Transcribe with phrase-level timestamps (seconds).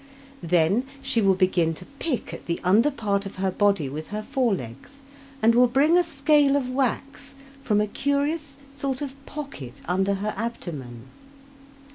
[0.41, 4.23] Then she will begin to pick at the under part of her body with her
[4.23, 5.01] fore legs,
[5.43, 10.33] and will bring a scale of wax from a curious sort of pocket under her
[10.35, 11.03] abdomen.